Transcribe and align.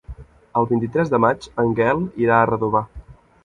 El 0.61 0.65
vint-i-tres 0.71 1.11
de 1.11 1.21
maig 1.27 1.47
en 1.67 1.77
Gaël 1.83 2.03
irà 2.27 2.39
a 2.41 2.51
Redovà. 2.55 2.87